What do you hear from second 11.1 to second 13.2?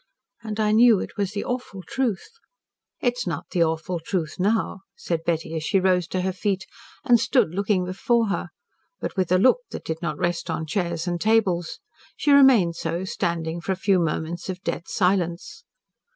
tables. She remained so,